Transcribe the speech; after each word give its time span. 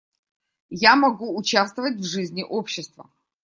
Я 0.79 0.95
могу 0.95 1.37
участвовать 1.37 1.97
в 1.97 2.03
жизни 2.03 2.41
общества. 2.41 3.11